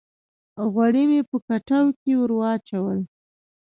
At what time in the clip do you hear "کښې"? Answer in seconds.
1.97-2.13